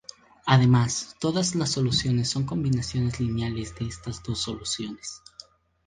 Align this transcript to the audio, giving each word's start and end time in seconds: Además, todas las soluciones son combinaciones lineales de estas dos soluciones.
Además, 0.47 1.15
todas 1.19 1.53
las 1.53 1.73
soluciones 1.73 2.27
son 2.27 2.47
combinaciones 2.47 3.19
lineales 3.19 3.75
de 3.75 3.85
estas 3.85 4.23
dos 4.23 4.39
soluciones. 4.39 5.21